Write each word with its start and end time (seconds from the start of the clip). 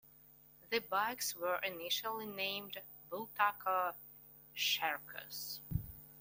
The 0.71 0.79
bikes 0.79 1.35
were 1.35 1.59
initially 1.63 2.25
named 2.25 2.81
Bultaco 3.11 3.93
Shercos. 4.57 5.59